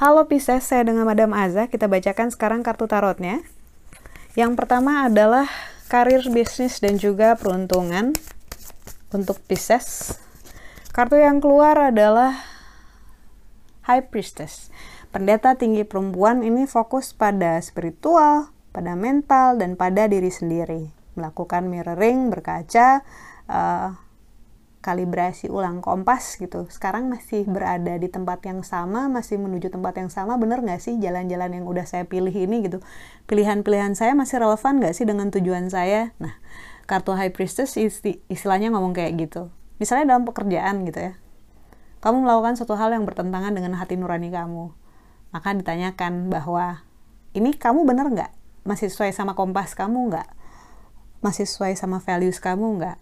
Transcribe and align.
Halo 0.00 0.24
Pisces, 0.32 0.64
saya 0.64 0.88
dengan 0.88 1.04
Madam 1.04 1.36
Aza. 1.36 1.68
Kita 1.68 1.84
bacakan 1.84 2.32
sekarang 2.32 2.64
kartu 2.64 2.88
tarotnya. 2.88 3.44
Yang 4.32 4.56
pertama 4.56 5.04
adalah 5.04 5.44
karir, 5.92 6.24
bisnis, 6.32 6.80
dan 6.80 6.96
juga 6.96 7.36
peruntungan 7.36 8.16
untuk 9.12 9.36
Pisces. 9.44 10.16
Kartu 10.96 11.20
yang 11.20 11.44
keluar 11.44 11.76
adalah 11.92 12.32
High 13.84 14.08
Priestess. 14.08 14.72
Pendeta 15.12 15.58
tinggi 15.60 15.84
perempuan 15.84 16.40
ini 16.48 16.64
fokus 16.64 17.12
pada 17.12 17.60
spiritual, 17.60 18.48
pada 18.72 18.96
mental, 18.96 19.60
dan 19.60 19.76
pada 19.76 20.08
diri 20.08 20.32
sendiri. 20.32 20.99
Melakukan 21.20 21.68
mirroring, 21.68 22.32
berkaca, 22.32 23.04
uh, 23.44 23.92
kalibrasi 24.80 25.52
ulang 25.52 25.84
kompas 25.84 26.40
gitu. 26.40 26.64
Sekarang 26.72 27.12
masih 27.12 27.44
berada 27.44 28.00
di 28.00 28.08
tempat 28.08 28.40
yang 28.48 28.64
sama 28.64 29.12
masih 29.12 29.36
menuju 29.36 29.68
tempat 29.68 30.00
yang 30.00 30.08
sama 30.08 30.40
bener 30.40 30.64
nggak 30.64 30.80
sih 30.80 30.96
jalan-jalan 30.96 31.60
yang 31.60 31.64
udah 31.68 31.84
saya 31.84 32.08
pilih 32.08 32.32
ini 32.32 32.64
gitu? 32.64 32.80
Pilihan-pilihan 33.28 33.92
saya 33.92 34.16
masih 34.16 34.40
relevan 34.40 34.80
nggak 34.80 34.96
sih 34.96 35.04
dengan 35.04 35.28
tujuan 35.28 35.68
saya? 35.68 36.16
Nah 36.16 36.32
kartu 36.88 37.12
high 37.12 37.30
priestess 37.30 37.76
isti 37.76 38.24
istilahnya 38.32 38.72
ngomong 38.72 38.96
kayak 38.96 39.20
gitu. 39.20 39.52
Misalnya 39.76 40.16
dalam 40.16 40.24
pekerjaan 40.24 40.88
gitu 40.88 41.12
ya. 41.12 41.14
Kamu 42.00 42.24
melakukan 42.24 42.56
suatu 42.56 42.80
hal 42.80 42.96
yang 42.96 43.04
bertentangan 43.04 43.52
dengan 43.52 43.76
hati 43.76 44.00
nurani 44.00 44.32
kamu. 44.32 44.72
Maka 45.36 45.52
ditanyakan 45.52 46.32
bahwa 46.32 46.80
ini 47.36 47.52
kamu 47.52 47.84
bener 47.84 48.08
nggak? 48.08 48.32
Masih 48.64 48.88
sesuai 48.88 49.12
sama 49.12 49.36
kompas 49.36 49.76
kamu 49.76 50.08
nggak 50.08 50.39
masih 51.20 51.44
sesuai 51.48 51.76
sama 51.76 52.00
values 52.00 52.40
kamu 52.40 52.80
nggak? 52.80 52.98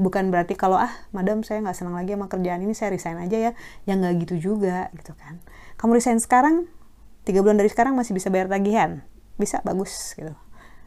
Bukan 0.00 0.32
berarti 0.32 0.56
kalau 0.56 0.80
ah 0.80 0.90
madam 1.12 1.44
saya 1.44 1.60
nggak 1.60 1.76
senang 1.76 1.96
lagi 1.98 2.16
sama 2.16 2.26
kerjaan 2.26 2.60
ini 2.64 2.74
saya 2.74 2.94
resign 2.94 3.18
aja 3.18 3.50
ya. 3.50 3.52
Yang 3.86 3.96
nggak 4.02 4.14
gitu 4.26 4.34
juga 4.52 4.88
gitu 4.94 5.12
kan. 5.18 5.42
Kamu 5.78 5.96
resign 5.96 6.18
sekarang 6.18 6.70
tiga 7.24 7.44
bulan 7.44 7.60
dari 7.60 7.68
sekarang 7.68 7.94
masih 7.94 8.16
bisa 8.16 8.28
bayar 8.32 8.48
tagihan? 8.48 9.04
Bisa 9.36 9.62
bagus 9.62 10.14
gitu. 10.14 10.32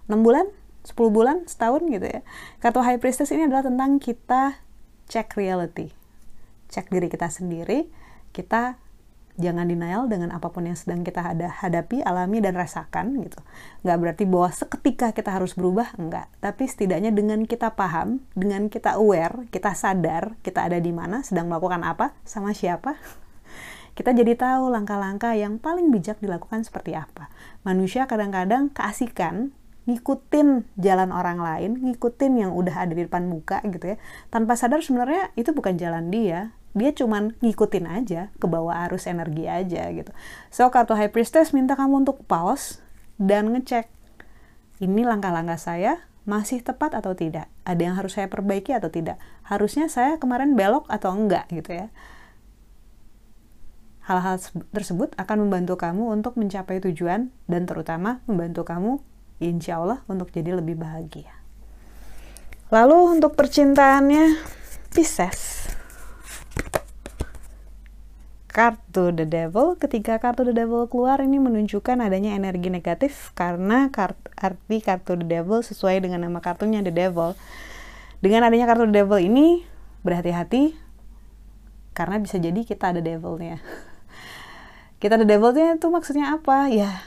Enam 0.10 0.22
bulan 0.22 0.50
10 0.84 0.96
bulan 1.16 1.48
setahun 1.48 1.88
gitu 1.88 2.04
ya. 2.04 2.22
Kartu 2.60 2.84
high 2.84 3.00
priestess 3.00 3.32
ini 3.32 3.48
adalah 3.48 3.64
tentang 3.64 4.04
kita 4.04 4.60
cek 5.08 5.40
reality. 5.40 5.96
Cek 6.68 6.92
diri 6.92 7.08
kita 7.08 7.32
sendiri 7.32 7.88
kita 8.34 8.82
jangan 9.34 9.66
denial 9.66 10.06
dengan 10.06 10.30
apa 10.30 10.54
pun 10.54 10.70
yang 10.70 10.78
sedang 10.78 11.02
kita 11.02 11.34
ada 11.34 11.50
hadapi, 11.50 12.06
alami 12.06 12.38
dan 12.38 12.54
rasakan 12.54 13.18
gitu. 13.26 13.42
Nggak 13.82 13.98
berarti 13.98 14.24
bahwa 14.30 14.50
seketika 14.54 15.08
kita 15.10 15.34
harus 15.34 15.58
berubah, 15.58 15.94
enggak. 15.98 16.30
Tapi 16.38 16.70
setidaknya 16.70 17.10
dengan 17.10 17.50
kita 17.50 17.74
paham, 17.74 18.22
dengan 18.38 18.70
kita 18.70 19.02
aware, 19.02 19.50
kita 19.50 19.74
sadar 19.74 20.38
kita 20.46 20.70
ada 20.70 20.78
di 20.78 20.94
mana, 20.94 21.26
sedang 21.26 21.50
melakukan 21.50 21.82
apa, 21.82 22.14
sama 22.26 22.54
siapa, 22.54 22.98
kita 23.98 24.14
jadi 24.14 24.38
tahu 24.38 24.70
langkah-langkah 24.70 25.34
yang 25.34 25.58
paling 25.58 25.90
bijak 25.90 26.22
dilakukan 26.22 26.62
seperti 26.62 26.94
apa. 26.94 27.34
Manusia 27.66 28.06
kadang-kadang 28.06 28.70
keasikan 28.70 29.54
ngikutin 29.84 30.80
jalan 30.80 31.12
orang 31.12 31.44
lain, 31.44 31.72
ngikutin 31.84 32.40
yang 32.40 32.52
udah 32.56 32.88
ada 32.88 32.94
di 32.96 33.04
depan 33.04 33.28
muka 33.28 33.60
gitu 33.68 33.96
ya. 33.96 33.98
Tanpa 34.32 34.56
sadar 34.56 34.80
sebenarnya 34.80 35.36
itu 35.36 35.52
bukan 35.52 35.76
jalan 35.76 36.08
dia, 36.08 36.56
dia 36.74 36.90
cuman 36.90 37.38
ngikutin 37.40 37.86
aja 37.86 38.34
ke 38.42 38.46
bawah 38.50 38.90
arus 38.90 39.06
energi 39.06 39.46
aja 39.46 39.90
gitu. 39.94 40.10
So 40.50 40.70
kartu 40.74 40.98
high 40.98 41.14
priestess 41.14 41.54
minta 41.54 41.78
kamu 41.78 42.06
untuk 42.06 42.26
pause 42.26 42.82
dan 43.22 43.54
ngecek 43.54 43.90
ini 44.82 45.06
langkah-langkah 45.06 45.62
saya 45.62 46.02
masih 46.26 46.66
tepat 46.66 46.98
atau 46.98 47.14
tidak? 47.14 47.48
Ada 47.64 47.82
yang 47.84 47.96
harus 47.96 48.18
saya 48.18 48.28
perbaiki 48.28 48.74
atau 48.74 48.90
tidak? 48.90 49.22
Harusnya 49.46 49.88
saya 49.92 50.18
kemarin 50.18 50.58
belok 50.58 50.90
atau 50.90 51.14
enggak 51.14 51.48
gitu 51.54 51.78
ya. 51.86 51.88
Hal-hal 54.04 54.36
tersebut 54.76 55.16
akan 55.16 55.48
membantu 55.48 55.80
kamu 55.80 56.12
untuk 56.12 56.36
mencapai 56.36 56.84
tujuan 56.84 57.32
dan 57.48 57.64
terutama 57.64 58.20
membantu 58.28 58.68
kamu 58.68 59.00
insya 59.40 59.80
Allah 59.80 60.04
untuk 60.12 60.32
jadi 60.36 60.60
lebih 60.60 60.76
bahagia. 60.76 61.32
Lalu 62.68 63.20
untuk 63.20 63.40
percintaannya 63.40 64.36
Pisces 64.92 65.63
kartu 68.54 69.10
The 69.10 69.26
Devil. 69.26 69.76
Ketika 69.82 70.22
kartu 70.22 70.46
The 70.46 70.54
Devil 70.54 70.86
keluar 70.86 71.18
ini 71.26 71.42
menunjukkan 71.42 71.98
adanya 71.98 72.38
energi 72.38 72.70
negatif 72.70 73.34
karena 73.34 73.90
kart 73.90 74.16
arti 74.38 74.78
kartu 74.80 75.18
The 75.18 75.26
Devil 75.26 75.66
sesuai 75.66 76.06
dengan 76.06 76.30
nama 76.30 76.38
kartunya 76.40 76.86
The 76.86 76.94
Devil. 76.94 77.34
Dengan 78.22 78.46
adanya 78.46 78.70
kartu 78.70 78.86
The 78.86 79.04
Devil 79.04 79.20
ini 79.26 79.66
berhati-hati 80.06 80.78
karena 81.98 82.22
bisa 82.22 82.38
jadi 82.38 82.62
kita 82.62 82.94
ada 82.94 83.02
devilnya. 83.02 83.58
kita 85.02 85.18
ada 85.18 85.26
devilnya 85.26 85.76
itu 85.82 85.90
maksudnya 85.90 86.38
apa? 86.38 86.70
Ya 86.70 87.02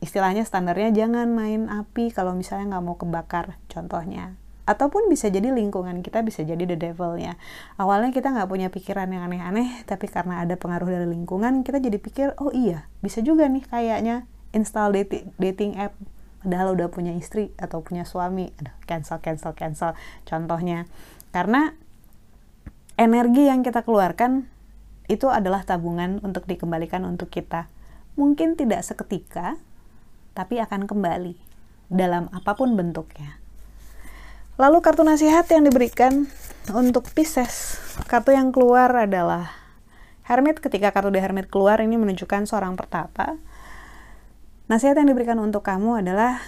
istilahnya 0.00 0.44
standarnya 0.44 0.92
jangan 0.92 1.32
main 1.32 1.72
api 1.72 2.12
kalau 2.12 2.36
misalnya 2.36 2.76
nggak 2.76 2.84
mau 2.84 2.96
kebakar 3.00 3.56
contohnya 3.72 4.36
ataupun 4.66 5.06
bisa 5.06 5.30
jadi 5.30 5.54
lingkungan 5.54 6.02
kita 6.02 6.26
bisa 6.26 6.42
jadi 6.42 6.66
the 6.66 6.74
devilnya. 6.74 7.38
Awalnya 7.78 8.10
kita 8.10 8.34
nggak 8.34 8.50
punya 8.50 8.68
pikiran 8.68 9.06
yang 9.14 9.30
aneh-aneh 9.30 9.86
tapi 9.86 10.10
karena 10.10 10.42
ada 10.42 10.58
pengaruh 10.58 10.90
dari 10.90 11.06
lingkungan 11.06 11.62
kita 11.62 11.78
jadi 11.78 11.98
pikir 12.02 12.28
oh 12.42 12.50
iya 12.50 12.90
bisa 13.00 13.22
juga 13.22 13.46
nih 13.46 13.62
kayaknya 13.62 14.26
install 14.50 14.92
dating, 14.92 15.30
dating 15.38 15.72
app. 15.78 15.94
Padahal 16.42 16.78
udah 16.78 16.90
punya 16.90 17.14
istri 17.14 17.54
atau 17.58 17.82
punya 17.82 18.02
suami. 18.02 18.50
Ada 18.58 18.74
cancel 18.90 19.22
cancel 19.22 19.54
cancel. 19.54 19.90
Contohnya 20.26 20.90
karena 21.30 21.78
energi 22.98 23.46
yang 23.46 23.62
kita 23.62 23.86
keluarkan 23.86 24.50
itu 25.06 25.30
adalah 25.30 25.62
tabungan 25.62 26.18
untuk 26.26 26.50
dikembalikan 26.50 27.06
untuk 27.06 27.30
kita. 27.30 27.70
Mungkin 28.18 28.58
tidak 28.58 28.82
seketika 28.82 29.54
tapi 30.34 30.58
akan 30.58 30.90
kembali 30.90 31.38
dalam 31.86 32.26
apa 32.34 32.58
pun 32.58 32.74
bentuknya 32.74 33.45
Lalu 34.56 34.80
kartu 34.80 35.04
nasihat 35.04 35.44
yang 35.52 35.68
diberikan 35.68 36.32
untuk 36.72 37.12
Pisces. 37.12 37.76
Kartu 38.08 38.32
yang 38.32 38.56
keluar 38.56 38.88
adalah 38.88 39.52
Hermit. 40.24 40.64
Ketika 40.64 40.96
kartu 40.96 41.12
The 41.12 41.20
Hermit 41.20 41.52
keluar 41.52 41.76
ini 41.84 42.00
menunjukkan 42.00 42.48
seorang 42.48 42.72
pertapa. 42.72 43.36
Nasihat 44.72 44.96
yang 44.96 45.12
diberikan 45.12 45.36
untuk 45.44 45.60
kamu 45.60 46.00
adalah 46.00 46.40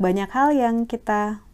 banyak 0.00 0.32
hal 0.32 0.56
yang 0.56 0.88
kita 0.88 1.44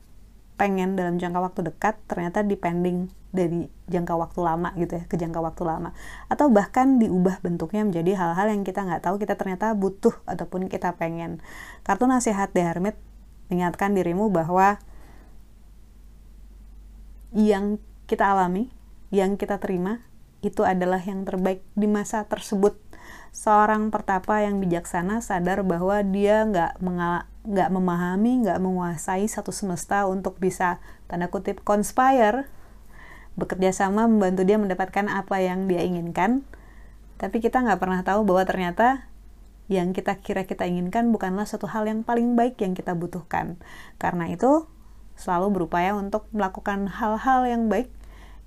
pengen 0.54 0.94
dalam 0.94 1.18
jangka 1.18 1.38
waktu 1.42 1.60
dekat 1.66 1.98
ternyata 2.06 2.46
depending 2.46 3.10
dari 3.28 3.68
jangka 3.92 4.14
waktu 4.16 4.40
lama 4.40 4.72
gitu 4.80 4.98
ya 4.98 5.04
ke 5.04 5.20
jangka 5.20 5.38
waktu 5.38 5.62
lama 5.68 5.92
atau 6.32 6.48
bahkan 6.48 6.96
diubah 6.96 7.44
bentuknya 7.44 7.84
menjadi 7.84 8.16
hal-hal 8.16 8.48
yang 8.48 8.64
kita 8.64 8.82
nggak 8.82 9.04
tahu 9.04 9.20
kita 9.20 9.36
ternyata 9.36 9.76
butuh 9.76 10.16
ataupun 10.24 10.72
kita 10.72 10.96
pengen 10.96 11.44
kartu 11.84 12.08
nasihat 12.08 12.50
The 12.56 12.64
Hermit 12.64 12.96
Ingatkan 13.48 13.96
dirimu 13.96 14.28
bahwa 14.28 14.80
yang 17.32 17.80
kita 18.08 18.32
alami, 18.32 18.72
yang 19.12 19.36
kita 19.36 19.60
terima, 19.60 20.04
itu 20.40 20.62
adalah 20.64 21.02
yang 21.02 21.26
terbaik 21.26 21.64
di 21.74 21.88
masa 21.90 22.24
tersebut. 22.24 22.78
Seorang 23.32 23.92
pertapa 23.92 24.40
yang 24.40 24.60
bijaksana 24.60 25.20
sadar 25.20 25.64
bahwa 25.64 26.00
dia 26.04 26.44
nggak 26.48 26.80
nggak 27.48 27.70
memahami, 27.72 28.44
nggak 28.44 28.60
menguasai 28.60 29.24
satu 29.28 29.52
semesta 29.52 30.04
untuk 30.04 30.36
bisa 30.40 30.80
tanda 31.08 31.28
kutip 31.28 31.64
conspire, 31.64 32.48
bekerja 33.36 33.72
sama 33.72 34.04
membantu 34.08 34.44
dia 34.44 34.56
mendapatkan 34.60 35.08
apa 35.08 35.40
yang 35.40 35.68
dia 35.68 35.84
inginkan. 35.84 36.44
Tapi 37.18 37.42
kita 37.42 37.64
nggak 37.64 37.80
pernah 37.80 38.00
tahu 38.04 38.24
bahwa 38.24 38.44
ternyata 38.46 39.08
yang 39.68 39.92
kita 39.92 40.16
kira 40.24 40.48
kita 40.48 40.64
inginkan 40.64 41.12
bukanlah 41.12 41.44
suatu 41.44 41.68
hal 41.68 41.84
yang 41.84 42.00
paling 42.00 42.34
baik 42.34 42.56
yang 42.64 42.72
kita 42.72 42.96
butuhkan. 42.96 43.60
Karena 44.00 44.32
itu, 44.32 44.64
selalu 45.20 45.60
berupaya 45.62 45.92
untuk 45.92 46.24
melakukan 46.32 46.88
hal-hal 46.88 47.44
yang 47.44 47.68
baik, 47.68 47.92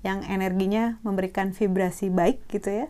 yang 0.02 0.26
energinya 0.26 0.98
memberikan 1.06 1.54
vibrasi 1.54 2.10
baik 2.10 2.42
gitu 2.50 2.84
ya, 2.84 2.86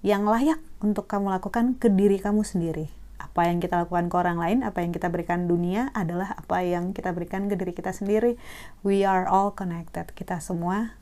yang 0.00 0.24
layak 0.24 0.62
untuk 0.80 1.04
kamu 1.04 1.36
lakukan 1.36 1.76
ke 1.76 1.92
diri 1.92 2.16
kamu 2.16 2.48
sendiri. 2.48 2.88
Apa 3.20 3.52
yang 3.52 3.60
kita 3.60 3.84
lakukan 3.84 4.08
ke 4.08 4.16
orang 4.16 4.40
lain, 4.40 4.58
apa 4.64 4.80
yang 4.80 4.96
kita 4.96 5.12
berikan 5.12 5.44
dunia 5.44 5.92
adalah 5.92 6.32
apa 6.32 6.64
yang 6.64 6.96
kita 6.96 7.12
berikan 7.12 7.52
ke 7.52 7.60
diri 7.60 7.76
kita 7.76 7.92
sendiri. 7.92 8.40
We 8.80 9.04
are 9.04 9.28
all 9.28 9.52
connected. 9.52 10.16
Kita 10.16 10.40
semua 10.40 10.96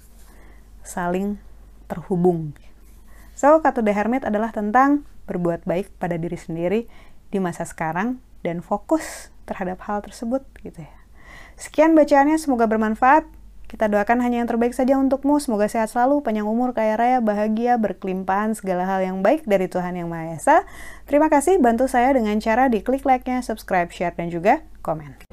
saling 0.82 1.38
terhubung. 1.86 2.58
So, 3.38 3.62
kata 3.62 3.82
The 3.82 3.94
Hermit 3.94 4.26
adalah 4.26 4.50
tentang 4.50 5.06
berbuat 5.24 5.64
baik 5.64 5.92
pada 5.96 6.20
diri 6.20 6.36
sendiri 6.36 6.86
di 7.32 7.38
masa 7.42 7.66
sekarang 7.66 8.20
dan 8.44 8.60
fokus 8.60 9.32
terhadap 9.48 9.80
hal 9.88 10.04
tersebut 10.04 10.44
gitu 10.60 10.84
ya. 10.84 10.96
Sekian 11.54 11.94
bacaannya, 11.94 12.36
semoga 12.36 12.66
bermanfaat. 12.66 13.26
Kita 13.64 13.90
doakan 13.90 14.22
hanya 14.22 14.44
yang 14.44 14.46
terbaik 14.46 14.70
saja 14.70 14.94
untukmu. 15.00 15.42
Semoga 15.42 15.66
sehat 15.66 15.90
selalu, 15.90 16.22
panjang 16.22 16.46
umur, 16.46 16.76
kaya 16.76 16.94
raya, 16.94 17.18
bahagia, 17.18 17.74
berkelimpahan, 17.80 18.54
segala 18.54 18.86
hal 18.86 19.02
yang 19.02 19.18
baik 19.24 19.42
dari 19.48 19.66
Tuhan 19.66 19.98
Yang 19.98 20.08
Maha 20.14 20.26
Esa. 20.36 20.56
Terima 21.10 21.26
kasih 21.26 21.58
bantu 21.58 21.90
saya 21.90 22.14
dengan 22.14 22.38
cara 22.38 22.70
di 22.70 22.84
klik 22.84 23.02
like-nya, 23.02 23.42
subscribe, 23.42 23.90
share, 23.90 24.14
dan 24.14 24.30
juga 24.30 24.62
komen. 24.84 25.26